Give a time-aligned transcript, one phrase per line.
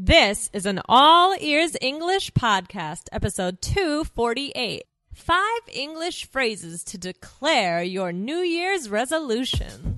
[0.00, 4.84] This is an all ears English podcast, episode 248.
[5.12, 9.96] Five English phrases to declare your New Year's resolution.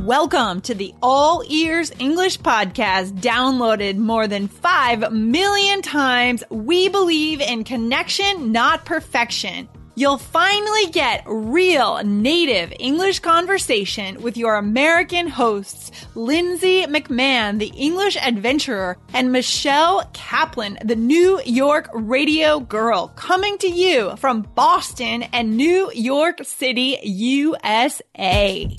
[0.00, 6.42] Welcome to the All Ears English Podcast, downloaded more than 5 million times.
[6.50, 9.68] We believe in connection, not perfection.
[10.00, 18.16] You'll finally get real native English conversation with your American hosts, Lindsay McMahon, the English
[18.16, 25.58] adventurer, and Michelle Kaplan, the New York radio girl, coming to you from Boston and
[25.58, 28.74] New York City, USA.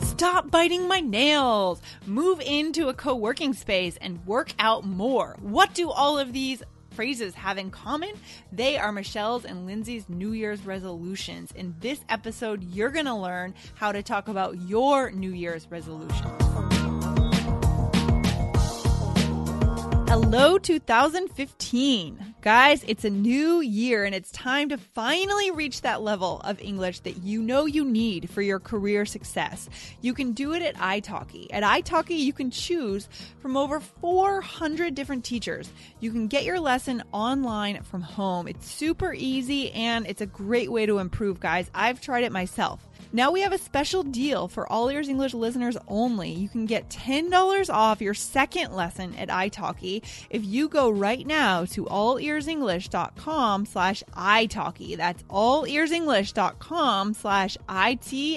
[0.00, 1.82] Stop biting my nails.
[2.06, 5.36] Move into a co working space and work out more.
[5.42, 6.62] What do all of these
[6.96, 8.10] phrases have in common?
[8.50, 11.52] They are Michelle's and Lindsay's New Year's resolutions.
[11.52, 16.42] In this episode, you're going to learn how to talk about your New Year's resolutions.
[20.08, 22.35] Hello, 2015.
[22.46, 27.00] Guys, it's a new year and it's time to finally reach that level of English
[27.00, 29.68] that you know you need for your career success.
[30.00, 31.48] You can do it at italki.
[31.50, 33.08] At italki, you can choose
[33.40, 35.68] from over 400 different teachers.
[35.98, 38.46] You can get your lesson online from home.
[38.46, 41.68] It's super easy and it's a great way to improve, guys.
[41.74, 42.85] I've tried it myself.
[43.12, 46.30] Now we have a special deal for all ears English listeners only.
[46.30, 51.64] You can get $10 off your second lesson at italki if you go right now
[51.66, 54.96] to allearsenglish.com slash italki.
[54.96, 58.36] That's allearsenglish.com slash I-T-A-L-K-I.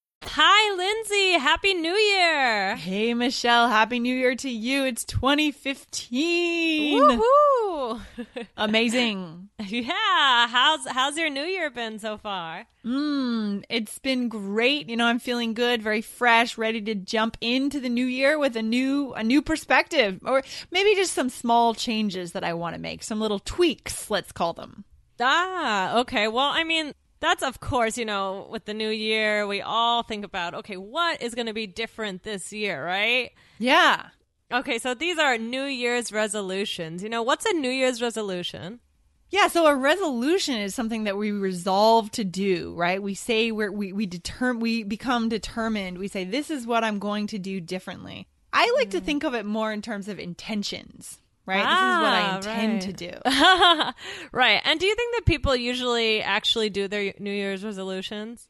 [0.23, 1.31] Hi, Lindsay.
[1.39, 2.75] Happy New Year.
[2.75, 3.67] Hey, Michelle.
[3.67, 4.85] Happy New Year to you.
[4.85, 6.93] It's 2015.
[7.01, 8.01] Woohoo.
[8.57, 9.49] Amazing.
[9.59, 10.47] yeah.
[10.47, 12.65] How's how's your New Year been so far?
[12.85, 14.87] Mm, it's been great.
[14.89, 18.55] You know, I'm feeling good, very fresh, ready to jump into the new year with
[18.55, 22.81] a new a new perspective or maybe just some small changes that I want to
[22.81, 24.85] make, some little tweaks, let's call them.
[25.19, 26.27] Ah, okay.
[26.27, 30.25] Well, I mean, that's of course, you know, with the new year, we all think
[30.25, 33.31] about, okay, what is going to be different this year, right?
[33.59, 34.07] Yeah.
[34.51, 37.01] Okay, so these are New Year's resolutions.
[37.01, 38.81] You know, what's a New Year's resolution?
[39.29, 43.01] Yeah, so a resolution is something that we resolve to do, right?
[43.01, 45.99] We say we're, we we determine we become determined.
[45.99, 48.27] We say this is what I'm going to do differently.
[48.51, 49.05] I like to mm.
[49.05, 51.63] think of it more in terms of intentions right?
[51.65, 52.81] Ah, this is what I intend right.
[52.81, 54.29] to do.
[54.31, 54.61] right.
[54.63, 58.49] And do you think that people usually actually do their New Year's resolutions?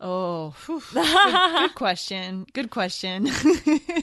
[0.00, 2.46] Oh, good, good question.
[2.52, 3.28] Good question.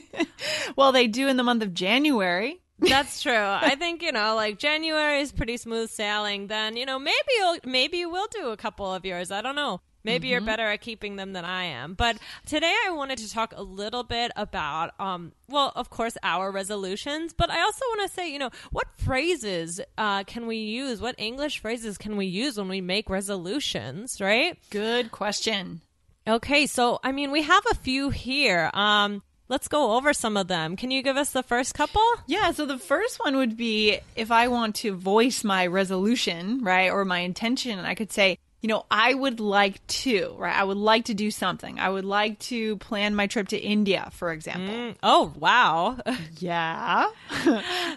[0.76, 2.60] well, they do in the month of January.
[2.80, 3.32] That's true.
[3.32, 6.48] I think you know, like January is pretty smooth sailing.
[6.48, 9.30] Then you know, maybe you'll maybe you will do a couple of yours.
[9.30, 9.80] I don't know.
[10.04, 11.94] Maybe you're better at keeping them than I am.
[11.94, 16.50] But today I wanted to talk a little bit about, um, well, of course, our
[16.50, 17.32] resolutions.
[17.32, 21.00] But I also want to say, you know, what phrases uh, can we use?
[21.00, 24.20] What English phrases can we use when we make resolutions?
[24.20, 24.58] Right?
[24.70, 25.80] Good question.
[26.28, 26.66] Okay.
[26.66, 28.70] So I mean, we have a few here.
[28.74, 30.76] Um, let's go over some of them.
[30.76, 32.02] Can you give us the first couple?
[32.26, 36.90] Yeah, so the first one would be if I want to voice my resolution, right,
[36.90, 40.56] or my intention, I could say, you know, I would like to, right?
[40.56, 41.78] I would like to do something.
[41.78, 44.74] I would like to plan my trip to India, for example.
[44.74, 45.98] Mm, oh wow.
[46.38, 47.10] Yeah.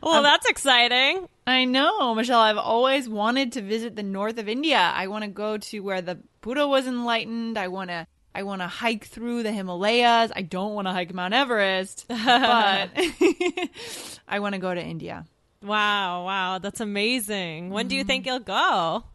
[0.04, 1.30] well, that's exciting.
[1.48, 2.42] I know, Michelle.
[2.42, 4.92] I've always wanted to visit the north of India.
[4.94, 7.58] I want to go to where the Buddha was enlightened.
[7.58, 8.06] I want to
[8.36, 10.34] I want to hike through the Himalayas.
[10.36, 12.90] I don't want to hike Mount Everest, but
[14.28, 15.26] I want to go to India.
[15.64, 17.70] Wow, wow, that's amazing.
[17.70, 19.06] When do you think you'll go?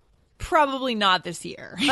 [0.43, 1.77] Probably not this year.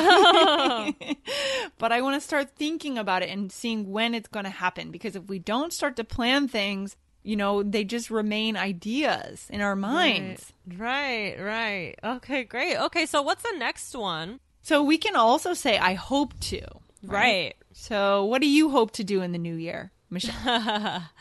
[1.79, 4.91] but I want to start thinking about it and seeing when it's going to happen
[4.91, 9.61] because if we don't start to plan things, you know, they just remain ideas in
[9.61, 10.53] our minds.
[10.77, 11.95] Right, right.
[12.03, 12.77] Okay, great.
[12.77, 14.41] Okay, so what's the next one?
[14.63, 16.61] So we can also say, I hope to.
[17.05, 17.55] Right.
[17.73, 20.35] So what do you hope to do in the new year, Michelle?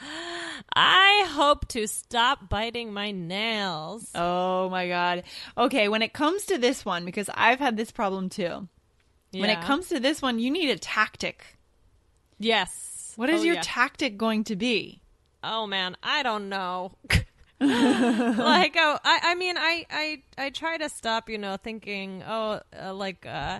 [0.75, 4.09] I hope to stop biting my nails.
[4.15, 5.23] Oh my god.
[5.57, 8.67] Okay, when it comes to this one, because I've had this problem too.
[9.31, 11.45] When it comes to this one, you need a tactic.
[12.37, 13.13] yes.
[13.15, 13.61] What is Oh, your yeah.
[13.63, 15.01] tactic going to be?
[15.43, 16.91] oh man, I don't know.
[17.59, 22.61] like oh, I I mean I I I try to stop you know thinking oh
[22.81, 23.59] uh, like uh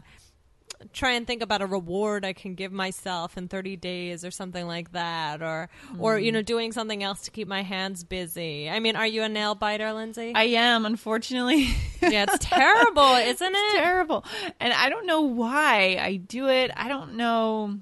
[0.94, 4.66] try and think about a reward I can give myself in 30 days or something
[4.66, 6.24] like that or or Mm.
[6.24, 8.70] you know doing something else to keep my hands busy.
[8.70, 10.32] I mean, are you a nail biter, Lindsay?
[10.36, 11.68] I am, unfortunately.
[12.02, 13.78] yeah, it's terrible, isn't it?
[13.78, 14.24] terrible.
[14.60, 16.72] And I don't know why I do it.
[16.76, 17.80] I don't know.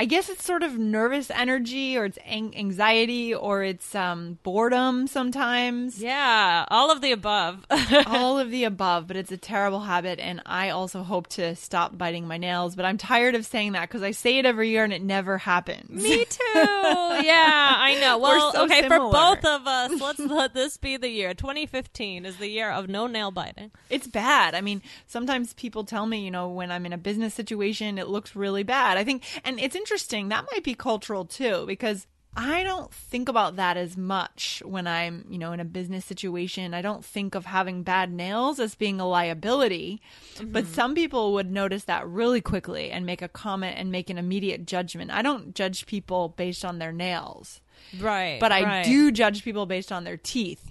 [0.00, 5.06] I guess it's sort of nervous energy or it's an- anxiety or it's um, boredom
[5.06, 6.00] sometimes.
[6.02, 7.66] Yeah, all of the above.
[8.06, 10.18] All of the above, but it's a terrible habit.
[10.18, 13.82] And I also hope to stop biting my nails, but I'm tired of saying that
[13.90, 15.90] because I say it every year and it never happens.
[16.02, 16.36] Me too.
[17.20, 18.16] Yeah, I know.
[18.18, 19.10] Well, so okay, similar.
[19.10, 21.34] for both of us, let's let this be the year.
[21.34, 23.70] 2015 is the year of no nail biting.
[23.90, 24.54] It's bad.
[24.54, 28.08] I mean, sometimes people tell me, you know, when I'm in a business situation, it
[28.08, 28.96] looks really bad.
[28.96, 32.06] I think, and it's interesting, that might be cultural too, because
[32.36, 36.74] I don't think about that as much when I'm, you know, in a business situation.
[36.74, 40.00] I don't think of having bad nails as being a liability,
[40.40, 44.18] but some people would notice that really quickly and make a comment and make an
[44.18, 45.10] immediate judgment.
[45.10, 47.60] I don't judge people based on their nails,
[47.98, 48.38] Right.
[48.38, 48.84] but I right.
[48.84, 50.70] do judge people based on their teeth.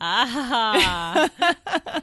[0.00, 1.30] Ah.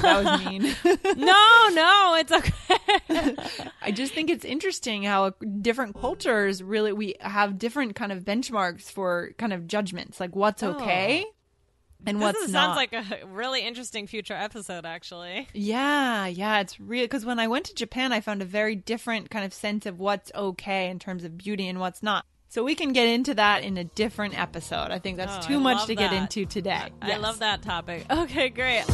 [0.00, 0.62] That was mean.
[1.16, 3.36] no, no, it's okay.
[3.88, 5.30] I just think it's interesting how
[5.62, 10.62] different cultures really we have different kind of benchmarks for kind of judgments, like what's
[10.62, 10.74] oh.
[10.74, 11.24] okay
[12.04, 12.76] and what's not.
[12.76, 15.48] sounds like a really interesting future episode, actually.
[15.54, 19.30] yeah, yeah, it's real because when I went to Japan, I found a very different
[19.30, 22.26] kind of sense of what's okay in terms of beauty and what's not.
[22.50, 24.90] So we can get into that in a different episode.
[24.90, 26.92] I think that's Oh, too I much to get into today.
[27.00, 28.04] I love that topic.
[28.10, 28.84] Okay, great.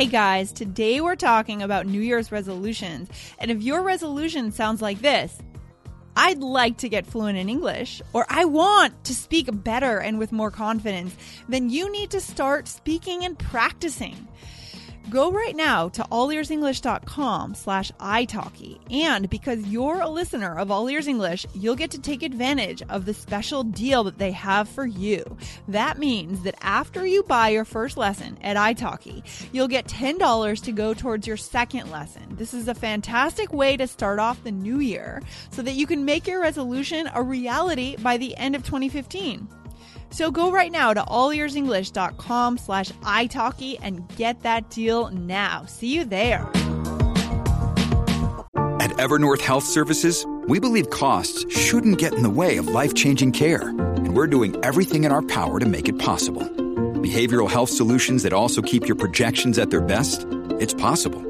[0.00, 3.10] Hey guys, today we're talking about New Year's resolutions.
[3.38, 5.38] And if your resolution sounds like this,
[6.16, 10.32] I'd like to get fluent in English, or I want to speak better and with
[10.32, 11.14] more confidence,
[11.50, 14.26] then you need to start speaking and practicing.
[15.08, 18.78] Go right now to allearsenglish.com slash italki.
[18.92, 23.06] And because you're a listener of All Ears English, you'll get to take advantage of
[23.06, 25.24] the special deal that they have for you.
[25.66, 30.72] That means that after you buy your first lesson at italki, you'll get $10 to
[30.72, 32.36] go towards your second lesson.
[32.36, 36.04] This is a fantastic way to start off the new year so that you can
[36.04, 39.48] make your resolution a reality by the end of 2015.
[40.10, 45.64] So go right now to allearsenglish.com slash italki and get that deal now.
[45.66, 46.48] See you there.
[48.80, 53.32] At Evernorth Health Services, we believe costs shouldn't get in the way of life changing
[53.32, 56.42] care, and we're doing everything in our power to make it possible.
[56.42, 60.26] Behavioral health solutions that also keep your projections at their best?
[60.58, 61.22] It's possible.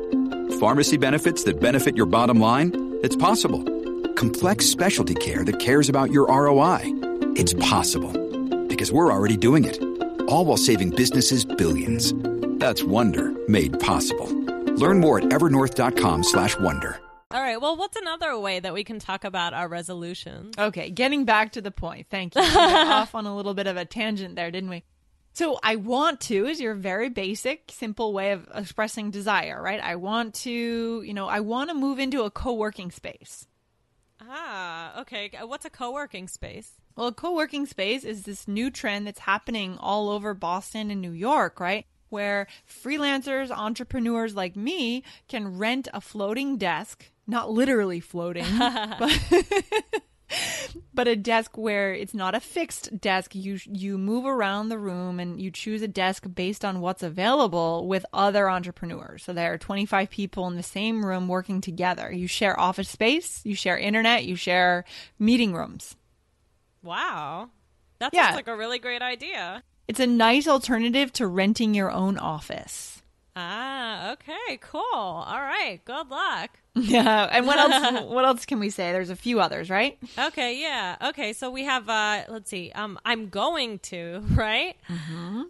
[0.61, 2.99] Pharmacy benefits that benefit your bottom line?
[3.03, 3.65] It's possible.
[4.15, 6.81] Complex specialty care that cares about your ROI?
[7.37, 8.20] It's possible.
[8.81, 9.79] Because we're already doing it.
[10.27, 12.15] All while saving businesses billions.
[12.59, 14.27] That's Wonder made possible.
[14.79, 17.01] Learn more at evernorth.com/wonder.
[17.31, 17.61] All right.
[17.61, 20.55] Well, what's another way that we can talk about our resolutions?
[20.57, 22.07] Okay, getting back to the point.
[22.09, 22.41] Thank you.
[22.47, 24.83] We got off on a little bit of a tangent there, didn't we?
[25.35, 29.79] So, I want to is your very basic, simple way of expressing desire, right?
[29.79, 33.47] I want to, you know, I want to move into a co working space.
[34.29, 35.31] Ah, okay.
[35.45, 36.73] What's a co-working space?
[36.97, 41.01] Well, a co working space is this new trend that's happening all over Boston and
[41.01, 41.87] New York, right?
[42.09, 49.19] Where freelancers, entrepreneurs like me can rent a floating desk, not literally floating, but,
[50.95, 53.35] but a desk where it's not a fixed desk.
[53.35, 57.87] You you move around the room and you choose a desk based on what's available
[57.89, 59.23] with other entrepreneurs.
[59.25, 62.13] So there are 25 people in the same room working together.
[62.13, 64.85] You share office space, you share internet, you share
[65.19, 65.97] meeting rooms.
[66.83, 67.51] Wow.
[67.99, 68.27] That Yeah.
[68.27, 69.63] sounds like a really great idea.
[69.89, 73.00] It's a nice alternative to renting your own office.
[73.43, 74.81] Ah, okay, cool.
[74.85, 76.51] All right, good luck.
[76.77, 78.05] Yeah, and what else?
[78.11, 78.93] what else can we say?
[78.93, 79.99] There's a few others, right?
[80.17, 80.97] Okay, yeah.
[81.09, 82.71] Okay, so we have uh let's see.
[82.75, 84.77] Um I'm going to, right?
[84.89, 85.47] Mhm.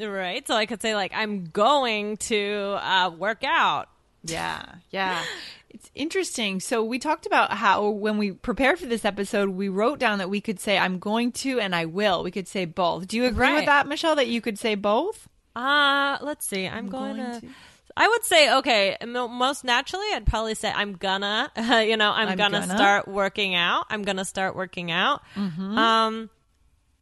[0.00, 0.44] Right.
[0.46, 3.88] So I could say like I'm going to uh work out.
[4.24, 5.22] Yeah, yeah.
[5.70, 6.58] It's interesting.
[6.60, 10.30] So we talked about how when we prepared for this episode, we wrote down that
[10.30, 12.22] we could say I'm going to and I will.
[12.24, 13.06] We could say both.
[13.06, 14.16] Do you agree with that, Michelle?
[14.16, 15.28] That you could say both?
[15.56, 16.66] Uh, let's see.
[16.66, 17.48] I'm, going, going to.
[17.96, 18.96] I would say okay.
[19.06, 21.50] Most naturally, I'd probably say I'm gonna.
[21.86, 22.76] you know, I'm, I'm gonna, gonna.
[22.76, 23.86] start working out.
[23.88, 25.22] I'm gonna start working out.
[25.36, 26.30] Um,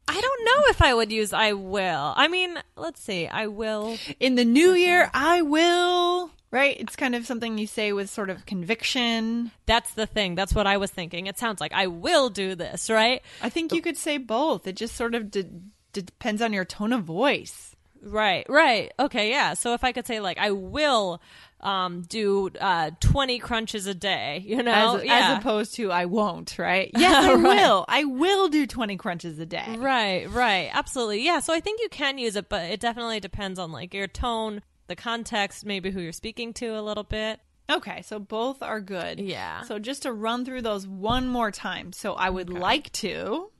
[0.09, 2.13] I don't know if I would use I will.
[2.17, 3.27] I mean, let's see.
[3.29, 3.97] I will.
[4.21, 6.31] In the new year, I will.
[6.51, 6.77] Right?
[6.79, 9.53] It's kind of something you say with sort of conviction.
[9.65, 10.35] That's the thing.
[10.35, 11.27] That's what I was thinking.
[11.27, 13.23] It sounds like I will do this, right?
[13.41, 14.67] I think you could say both.
[14.67, 15.49] It just sort of de-
[15.95, 17.75] depends on your tone of voice.
[18.03, 18.93] Right, right.
[18.99, 19.55] Okay, yeah.
[19.55, 21.23] So if I could say like I will
[21.61, 24.97] um, do uh, 20 crunches a day, you know?
[24.97, 25.31] As, yeah.
[25.33, 26.91] as opposed to I won't, right?
[26.99, 27.43] Yes, I Right.
[27.67, 27.85] will.
[27.89, 29.77] I will do 20 crunches a day.
[29.79, 30.71] Right, right.
[30.73, 31.25] Absolutely.
[31.25, 34.09] Yeah, so I think you can use it, but it definitely depends on like your
[34.09, 37.39] tone, the context, maybe who you're speaking to a little bit.
[37.71, 39.21] Okay, so both are good.
[39.21, 39.63] Yeah.
[39.63, 41.93] So just to run through those one more time.
[41.93, 43.51] So I would like to.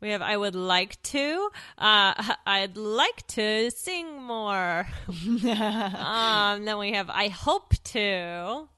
[0.00, 1.50] We have I would like to.
[1.76, 4.86] Uh, I'd like to sing more.
[5.08, 8.68] um, then we have I hope to.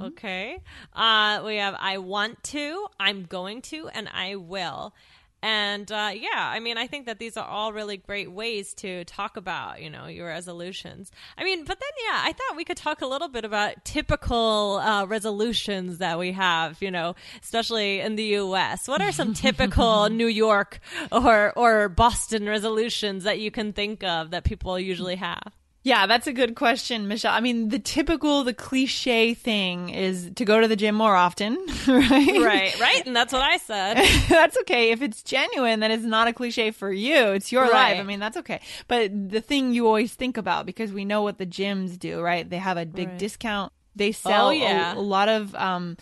[0.00, 0.60] Okay.
[0.94, 4.94] Uh, we have I want to, I'm going to, and I will.
[5.40, 9.04] And uh, yeah, I mean, I think that these are all really great ways to
[9.04, 11.12] talk about, you know, your resolutions.
[11.36, 14.80] I mean, but then yeah, I thought we could talk a little bit about typical
[14.82, 18.88] uh, resolutions that we have, you know, especially in the U.S.
[18.88, 20.80] What are some typical New York
[21.12, 25.52] or or Boston resolutions that you can think of that people usually have?
[25.84, 27.32] Yeah, that's a good question, Michelle.
[27.32, 31.54] I mean, the typical, the cliche thing is to go to the gym more often,
[31.88, 32.10] right?
[32.44, 33.94] Right, right, and that's what I said.
[34.28, 34.90] that's okay.
[34.90, 37.28] If it's genuine, then it's not a cliche for you.
[37.28, 37.92] It's your Right.
[37.92, 38.00] life.
[38.00, 38.60] I mean, that's okay.
[38.88, 42.48] But the thing you always think about, because we know what the gyms do, right?
[42.48, 43.18] They have a big Right.
[43.18, 43.72] discount.
[43.96, 44.94] They sell Oh, yeah.
[44.94, 45.96] a, a lot of um,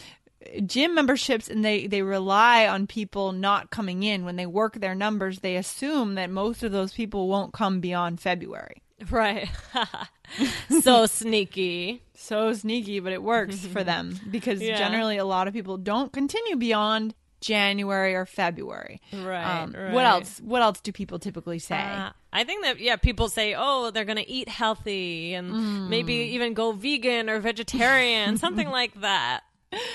[0.65, 4.25] gym memberships and they, they rely on people not coming in.
[4.25, 8.21] When they work their numbers, they assume that most of those people won't come beyond
[8.21, 8.83] February.
[9.11, 9.49] Right.
[10.83, 12.03] so sneaky.
[12.15, 14.77] so sneaky, but it works for them because Yeah.
[14.79, 19.01] generally a lot of people don't continue beyond January or February.
[19.13, 19.93] Right, Um, right.
[19.93, 20.41] What else?
[20.41, 21.77] What else do people typically say?
[21.79, 26.55] Uh, I think that yeah, people say, oh, they're gonna eat healthy and maybe even
[26.55, 29.43] go vegan or vegetarian, something like that.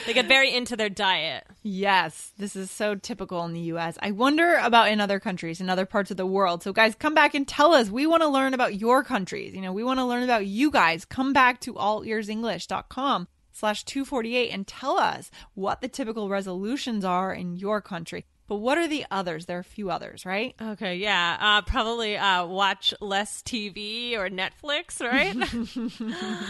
[0.05, 1.47] They get very into their diet.
[1.63, 3.97] yes, this is so typical in the U.S.
[4.01, 6.63] I wonder about in other countries, in other parts of the world.
[6.63, 7.89] So, guys, come back and tell us.
[7.89, 9.55] We want to learn about your countries.
[9.55, 11.05] You know, we want to learn about you guys.
[11.05, 17.55] Come back to allearsenglish.com slash 248 and tell us what the typical resolutions are in
[17.57, 18.25] your country.
[18.51, 19.45] But what are the others?
[19.45, 20.53] There are a few others, right?
[20.61, 25.33] Okay, yeah, uh, probably uh, watch less TV or Netflix, right?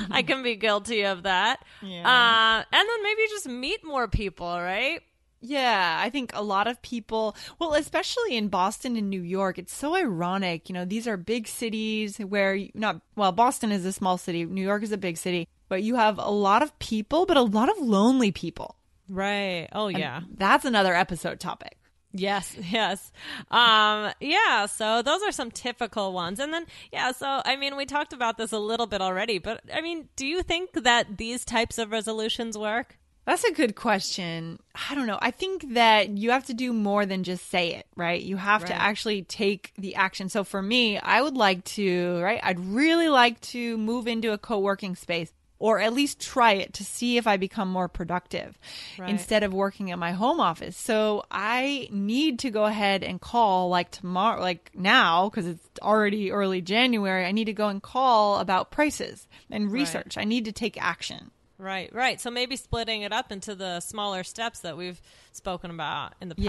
[0.09, 1.63] I can be guilty of that.
[1.83, 1.99] Yeah.
[2.01, 5.01] Uh, and then maybe just meet more people, right?
[5.41, 9.71] Yeah, I think a lot of people, well, especially in Boston and New York, it's
[9.71, 10.69] so ironic.
[10.69, 14.43] You know, these are big cities where you- not, well, Boston is a small city,
[14.43, 17.43] New York is a big city, but you have a lot of people, but a
[17.43, 18.75] lot of lonely people.
[19.07, 19.67] Right.
[19.71, 20.21] Oh, yeah.
[20.35, 21.77] That's another episode topic.
[22.13, 23.11] Yes, yes.
[23.49, 26.39] Um, yeah, so those are some typical ones.
[26.39, 29.61] And then, yeah, so I mean, we talked about this a little bit already, but
[29.73, 32.97] I mean, do you think that these types of resolutions work?
[33.25, 34.59] That's a good question.
[34.89, 35.19] I don't know.
[35.21, 38.19] I think that you have to do more than just say it, right?
[38.19, 40.27] You have to actually take the action.
[40.27, 42.39] So for me, I would like to, right?
[42.41, 46.73] I'd really like to move into a co working space or at least try it
[46.73, 48.57] to see if I become more productive
[48.97, 49.09] Right.
[49.09, 50.75] instead of working at my home office.
[50.75, 56.31] So I need to go ahead and call like tomorrow, like now, because it's already
[56.31, 57.25] early January.
[57.25, 60.17] I need to go and call about prices and research.
[60.17, 61.31] I need to take action.
[61.59, 62.19] Right, right.
[62.19, 64.99] So maybe splitting it up into the smaller steps that we've
[65.31, 66.43] spoken about in the past.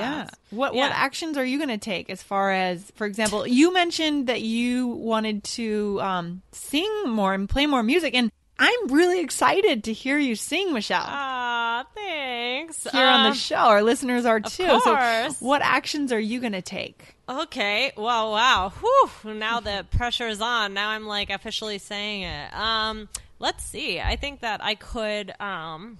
[0.50, 0.56] Yeah.
[0.56, 0.80] What Yeah.
[0.88, 4.40] what actions are you going to take as far as, for example, you mentioned that
[4.40, 8.32] you wanted to um, sing more and play more music, and
[8.64, 11.02] I'm really excited to hear you sing, Michelle.
[11.04, 12.84] Ah, thanks.
[12.92, 14.64] here on Um, the show, our listeners are too.
[14.66, 15.38] course.
[15.38, 17.16] So, what actions are you going to take?
[17.28, 17.92] Okay.
[17.96, 18.72] Well, wow.
[18.80, 19.34] Whew.
[19.34, 20.74] Now the pressure is on.
[20.74, 22.54] Now I'm like officially saying it.
[22.54, 23.08] Um,
[23.40, 24.00] let's see.
[24.00, 25.98] I think that I could um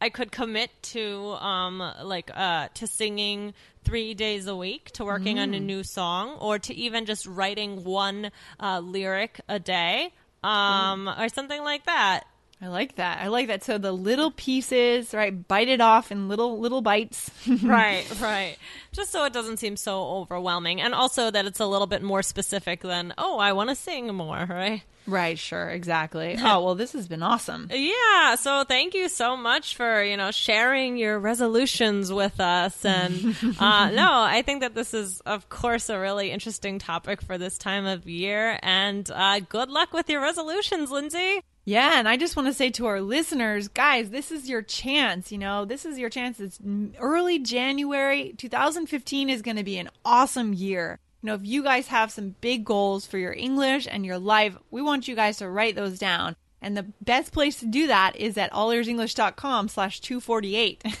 [0.00, 5.38] I could commit to um like uh to singing 3 days a week, to working
[5.38, 10.12] on a new song or to even just writing one uh lyric a day.
[10.44, 12.24] Um or something like that.
[12.64, 13.20] I like that.
[13.20, 13.62] I like that.
[13.62, 15.46] So the little pieces, right?
[15.46, 17.30] Bite it off in little little bites.
[17.62, 18.56] right, right.
[18.90, 22.22] Just so it doesn't seem so overwhelming and also that it's a little bit more
[22.22, 24.82] specific than, "Oh, I want to sing more," right?
[25.06, 25.38] right.
[25.38, 25.68] Sure.
[25.68, 26.38] Exactly.
[26.44, 27.68] Oh well, this has been awesome.
[27.70, 32.84] Yeah, so thank you so much for, you know, sharing your resolutions with us.
[32.84, 37.36] And uh, no, I think that this is, of course, a really interesting topic for
[37.36, 38.58] this time of year.
[38.62, 41.40] And uh, good luck with your resolutions, Lindsay.
[41.64, 45.32] Yeah, and I just want to say to our listeners, guys, this is your chance.
[45.32, 46.38] You know, this is your chance.
[46.38, 46.58] It's
[46.98, 48.34] early January.
[48.36, 51.00] 2015 is going to be an awesome year.
[51.22, 54.56] You know, if you guys have some big goals for your English and your life,
[54.70, 56.36] we want you guys to write those down.
[56.60, 60.82] And the best place to do that is at allearsenglish.com slash 248.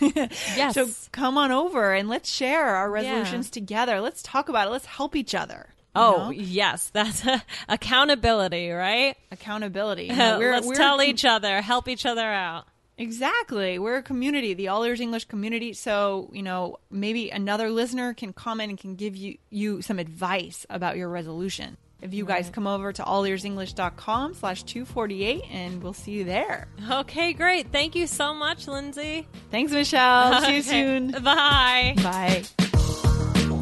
[0.56, 0.74] Yes.
[0.74, 4.00] so come on over and let's share our resolutions together.
[4.00, 4.70] Let's talk about it.
[4.70, 5.73] Let's help each other.
[5.96, 6.30] Oh, know?
[6.30, 6.90] yes.
[6.92, 7.24] That's
[7.68, 9.16] accountability, right?
[9.30, 10.04] accountability.
[10.04, 12.64] You know, Let's we're- tell each other, help each other out.
[12.96, 13.78] Exactly.
[13.78, 15.72] We're a community, the All Ears English community.
[15.72, 20.64] So, you know, maybe another listener can comment and can give you, you some advice
[20.70, 21.76] about your resolution.
[22.00, 26.68] If you guys come over to allearsenglish.com slash 248 and we'll see you there.
[26.90, 27.72] Okay, great.
[27.72, 29.26] Thank you so much, Lindsay.
[29.50, 30.42] Thanks, Michelle.
[30.42, 31.10] See you soon.
[31.10, 31.94] Bye.
[31.96, 32.44] Bye.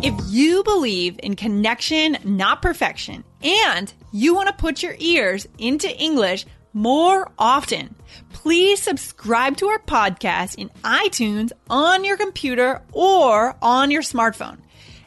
[0.02, 5.96] If you believe in connection, not perfection, and you want to put your ears into
[5.96, 7.94] English more often,
[8.32, 14.58] please subscribe to our podcast in iTunes on your computer or on your smartphone.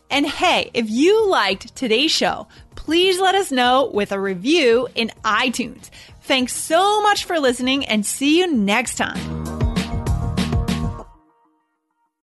[0.10, 5.12] And hey, if you liked today's show, please let us know with a review in
[5.26, 5.90] iTunes.
[6.22, 9.45] Thanks so much for listening and see you next time.